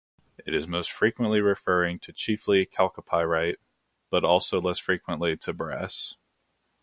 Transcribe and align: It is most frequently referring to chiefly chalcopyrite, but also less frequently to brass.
It 0.47 0.55
is 0.55 0.67
most 0.67 0.91
frequently 0.91 1.41
referring 1.41 1.99
to 1.99 2.11
chiefly 2.11 2.65
chalcopyrite, 2.65 3.57
but 4.09 4.23
also 4.25 4.59
less 4.59 4.79
frequently 4.79 5.37
to 5.37 5.53
brass. 5.53 6.15